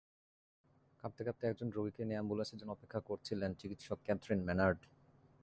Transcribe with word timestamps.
কাঁপতে 0.99 1.21
কাঁপতে 1.23 1.43
একজন 1.47 1.67
রোগীকে 1.69 2.01
নিয়ে 2.03 2.17
অ্যাম্বুলেন্সের 2.17 2.59
জন্য 2.59 2.71
অপেক্ষা 2.73 2.99
করছিলেন 3.09 3.51
চিকিৎসক 3.59 3.97
ক্যাথরিন 4.05 4.39
মেনার্ড। 4.45 4.79